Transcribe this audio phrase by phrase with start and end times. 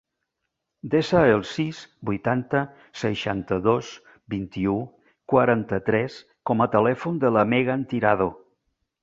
[0.93, 2.61] Desa el sis, vuitanta,
[3.01, 3.91] seixanta-dos,
[4.35, 4.75] vint-i-u,
[5.35, 6.17] quaranta-tres
[6.53, 8.31] com a telèfon de la Megan Tirado.